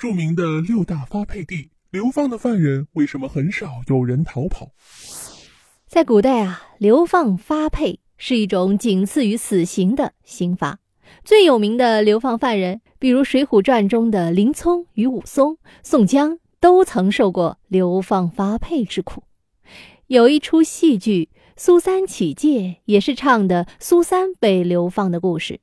[0.00, 4.70] 著名的六大发配地，流放的犯人为什么很少有人逃跑？
[5.86, 10.78] 在古代啊，流放发配是一种仅次于死刑的刑罚。
[11.22, 19.24] 最有名的流放犯人，比如《水浒传》中的林冲与武松、宋江，都曾受过流放发配之苦。
[20.06, 21.28] 有一出戏剧
[21.58, 22.48] 《苏三起解》，
[22.86, 25.60] 也是唱的苏三被流放的故事。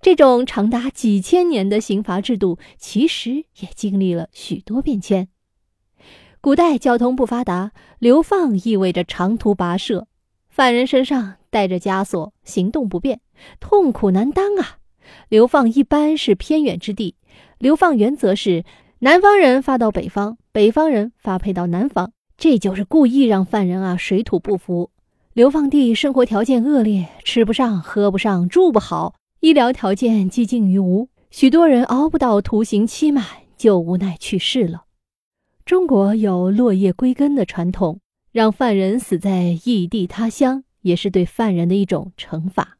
[0.00, 5.28] 这种长达几千年的刑罚制度，其实也经历了许多变迁。
[6.40, 10.06] 古代交通不发达，流放意味着长途跋涉，
[10.48, 13.20] 犯人身上带着枷锁，行动不便，
[13.58, 14.78] 痛苦难当啊！
[15.28, 17.16] 流放一般是偏远之地，
[17.58, 18.64] 流放原则是
[19.00, 24.90] 南方人发到北方，北方人发配到南方，这就是故意让犯人啊水土不服。
[25.32, 29.14] 流放地生活条件恶劣，吃不上，喝不上，住不好。
[29.40, 33.24] 医疗条件几近于无，许多人熬不到徒刑期满
[33.56, 34.84] 就无奈去世了。
[35.64, 38.00] 中国有落叶归根的传统，
[38.32, 42.78] 让犯人死在异地他乡，也是对犯人的一种惩罚。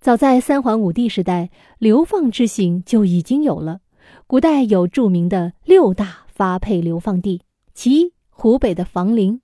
[0.00, 3.80] 早在三皇五帝时代，流放之刑就已经有了。
[4.26, 7.42] 古代有著名的六大发配流放地，
[7.74, 9.40] 其一，湖北的房陵，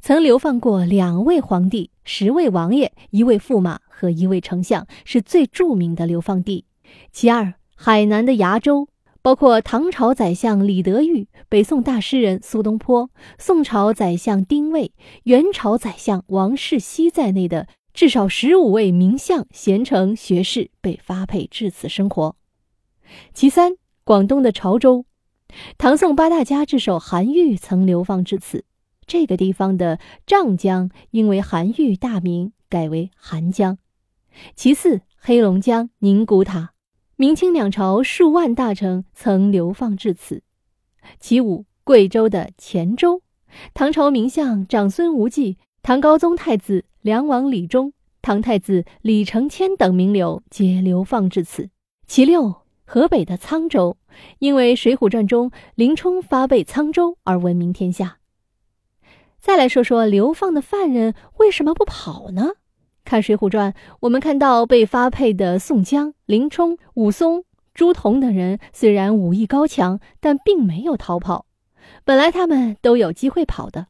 [0.00, 3.80] 曾流放过两位皇帝、十位王爷、一位驸马。
[3.98, 6.66] 和一位丞相是最著名的流放地。
[7.12, 8.88] 其二，海南的崖州，
[9.22, 22.36] 包括唐朝宰相李德裕、北宋大诗人苏东坡、宋朝宰相丁谓、元朝宰相王世熙在内的至少十五位名相、贤臣、学士被发配至此生活。
[23.32, 25.06] 其三，广东的潮州，
[25.78, 28.66] 唐宋八大家之首韩愈曾流放至此。
[29.06, 33.78] 这个地方的瘴江因为韩愈大名，改为韩江。
[34.54, 36.72] 其次，黑龙江宁古塔，
[37.16, 40.42] 明清两朝数万大臣曾流放至此。
[41.20, 43.22] 其五，贵州的黔州，
[43.72, 51.70] 唐朝名相长孙无忌、唐高宗太子梁王李忠、唐太子李承谦等名流皆流放至此。
[52.08, 53.96] 其六，河北的沧州，
[54.40, 58.18] 因为《水浒传》中林冲发配沧州而闻名天下。
[59.40, 62.52] 再来说说流放的犯人为什么不跑呢？
[63.04, 71.46] 看《水浒传》，我们看到被发配的宋江、林冲、武松、朱仝等人，虽然武艺高强，但并没有逃跑。
[72.04, 73.86] 本来他们都有机会跑的。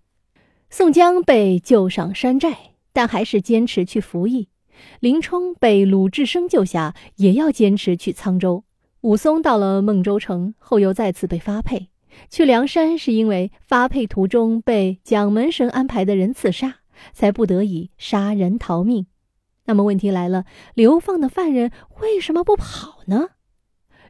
[0.69, 4.49] 宋江被救上山寨，但还是坚持去服役；
[5.01, 8.65] 林冲被鲁智深救下，也要坚持去沧州。
[9.01, 11.89] 武松到了孟州城后，又再次被发配
[12.31, 16.77] 去梁山，是因为发配途中被蒋门神安排的人刺杀。
[17.13, 19.07] 才不得已杀人逃命。
[19.67, 23.29] 那么问题来了，流放的犯人为什么不跑呢？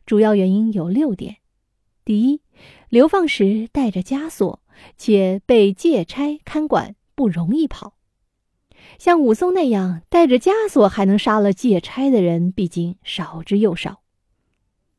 [0.06, 1.38] 主要原因有六点：
[2.04, 2.42] 第一，
[2.88, 4.60] 流放时带着枷锁，
[4.96, 7.94] 且被借差看管，不容易跑。
[8.98, 14.02] 像武松那样带着枷锁还能杀了借差的人，毕竟少之又少。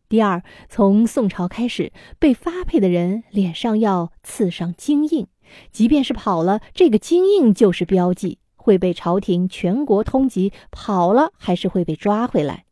[0.09, 5.27] 第二，从宋朝开始，被发配的人脸上要刺上金印。
[5.71, 12.63] 即便是跑了，这个金印就是标记，会被朝廷全国通缉；跑了还是会被抓回来。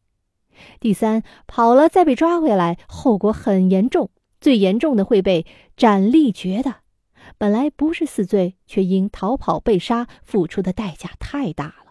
[0.80, 4.10] 第三，跑了再被抓回来，后果很严重，
[4.40, 5.46] 最严重的会被
[5.76, 6.76] 斩立决的。
[7.38, 11.85] 本来不是死罪，却因逃跑被杀，付出的代价太大了。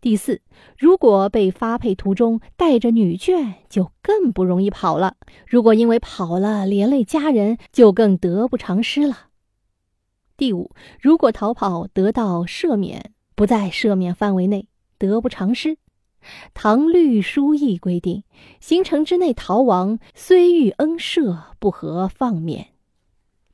[0.00, 0.40] 第四，
[0.78, 5.16] 如果被发配途中带着女眷，就更不容易跑了。
[5.46, 9.28] 如果因为跑了连累家人，就更得不偿失了。
[10.36, 10.70] 第五，
[11.00, 15.76] 如果逃跑得到赦免，不在赦免范围内，得不偿失。
[16.52, 18.24] 唐律书议规定，
[18.60, 22.68] 行程之内逃亡，虽遇恩赦，不合放免。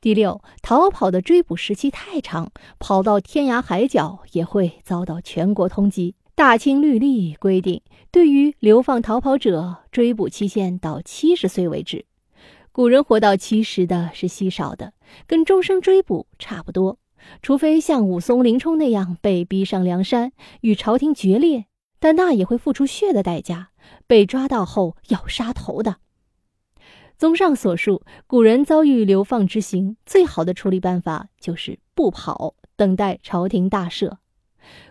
[0.06, 6.14] 第六，逃跑的追捕时期太长，跑到天涯海角也会遭到全国通缉。
[6.36, 12.04] 大清律例规定，对于流放逃跑者，追捕期限到七十岁为止。
[12.70, 14.92] 古人活到七十的是稀少的，
[15.26, 17.00] 跟终生追捕差不多。
[17.42, 20.30] 除非像武松、林冲那样被逼上梁山
[20.60, 21.64] 与朝廷决裂，
[21.98, 23.70] 但那也会付出血的代价，
[24.06, 25.96] 被抓到后要杀头的。
[27.18, 34.18] 综上所述，古人遭遇流放之刑，最好的处理办法就是不跑，等待朝廷大赦。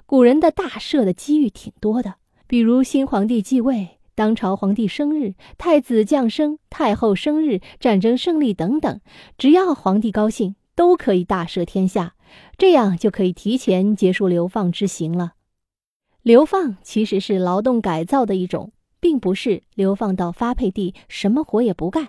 [0.08, 2.16] 古人的大赦的机遇挺多的，
[2.48, 4.00] 比如新皇帝继位。
[4.16, 9.02] 当朝皇帝生日、太子降生、太后生日、战争胜利等等，
[9.38, 12.16] 只要皇帝高兴，都可以大赦天下，
[12.58, 15.34] 这样就可以提前结束流放之刑了。
[16.22, 22.08] 流放其实是劳动改造的一种，并不是流放到发配地什么活也不干。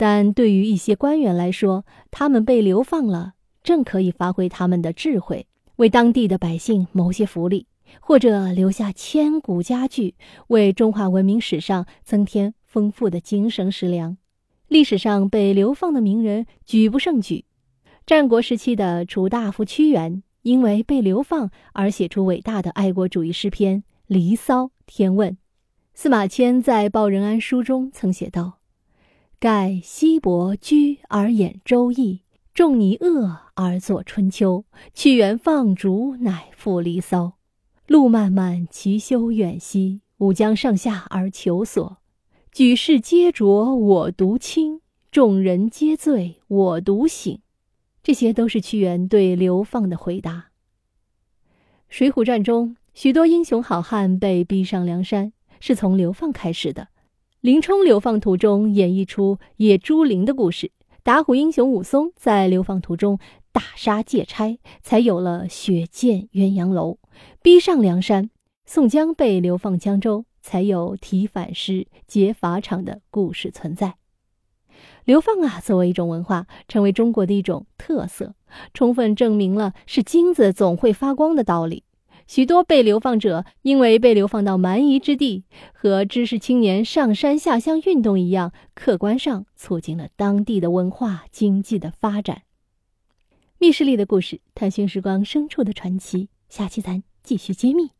[0.00, 7.66] 但对于一些官员来说，他们被流放了，正可以发挥他们的智慧，为当地的百姓谋些福利，
[8.00, 10.14] 或者留下千古佳句，
[10.46, 14.16] 为中华文明史上增添丰富的精神食粮。
[14.68, 17.44] 历史上被流放的名人举不胜举。
[18.06, 25.32] 战国时期的楚大夫屈原，因为被流放而写出伟大的爱国主义诗篇《离骚·天问》。
[25.92, 28.59] 司马迁在《报任安书》中曾写道
[29.40, 32.20] ：“盖西伯居而演周易，
[32.52, 34.66] 仲尼厄而作春秋。
[34.92, 37.38] 屈原放逐，乃赋离骚。
[37.86, 41.96] 路漫漫其修远兮，吾将上下而求索。”
[42.52, 47.40] 举世皆浊我独清，众人皆醉我独醒。
[48.02, 50.32] 这些都是屈原对流放的回答。
[51.88, 56.88] 《水浒传》中许多英雄好汉被逼上梁山，是从流放开始的。
[57.40, 60.72] 林冲流放途中演绎出野猪林的故事，
[61.02, 63.18] 打虎英雄武松在流放途中
[63.50, 66.98] 大杀借差，才有了血溅鸳鸯楼，
[67.42, 68.30] 逼上梁山。
[68.66, 70.24] 宋江被流放江州。
[70.42, 73.96] 才有提反诗、劫法场的故事存在。
[75.04, 78.34] 流放啊，作为一种文化，成为中国的一种特色，
[78.72, 81.84] 充分证明了是金子总会发光的道理。
[82.30, 85.42] 许多被流放者因为被流放到蛮夷之地，
[85.72, 92.42] 和知识青年上山下乡运动一样，客观上促进了当地的文化经济的发展。
[93.58, 96.28] 密室里的故事，探寻时光深处的传奇。
[96.48, 97.90] 下期咱继续揭秘。